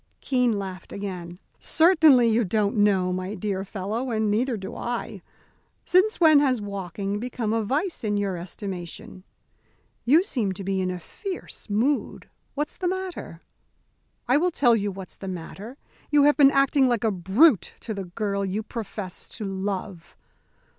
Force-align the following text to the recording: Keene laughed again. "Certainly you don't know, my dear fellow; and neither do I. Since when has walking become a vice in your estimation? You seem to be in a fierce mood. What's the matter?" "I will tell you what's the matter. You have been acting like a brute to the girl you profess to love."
Keene 0.19 0.57
laughed 0.57 0.91
again. 0.91 1.37
"Certainly 1.59 2.27
you 2.29 2.43
don't 2.43 2.75
know, 2.75 3.13
my 3.13 3.35
dear 3.35 3.63
fellow; 3.63 4.09
and 4.09 4.31
neither 4.31 4.57
do 4.57 4.75
I. 4.75 5.21
Since 5.85 6.19
when 6.19 6.39
has 6.39 6.59
walking 6.59 7.19
become 7.19 7.53
a 7.53 7.61
vice 7.63 8.03
in 8.03 8.17
your 8.17 8.35
estimation? 8.35 9.23
You 10.03 10.23
seem 10.23 10.53
to 10.53 10.63
be 10.63 10.81
in 10.81 10.89
a 10.89 10.99
fierce 10.99 11.69
mood. 11.69 12.27
What's 12.55 12.77
the 12.77 12.87
matter?" 12.87 13.41
"I 14.27 14.37
will 14.37 14.49
tell 14.49 14.75
you 14.75 14.91
what's 14.91 15.17
the 15.17 15.27
matter. 15.27 15.77
You 16.09 16.23
have 16.23 16.35
been 16.35 16.49
acting 16.49 16.87
like 16.87 17.03
a 17.03 17.11
brute 17.11 17.75
to 17.81 17.93
the 17.93 18.05
girl 18.05 18.43
you 18.43 18.63
profess 18.63 19.29
to 19.37 19.45
love." 19.45 20.17